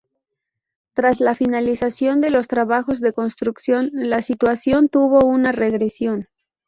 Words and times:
Tras 0.95 1.19
la 1.19 1.35
finalización 1.35 2.21
de 2.21 2.31
los 2.31 2.47
trabajos 2.47 3.01
de 3.01 3.13
construcción, 3.13 3.91
la 3.93 4.23
situación 4.23 4.89
tuvo 4.89 5.23
una 5.27 5.51
regresión. 5.51 6.27